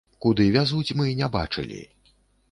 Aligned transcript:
Куды 0.25 0.45
вязуць, 0.55 0.95
мы 1.01 1.05
не 1.19 1.27
бачылі. 1.35 1.83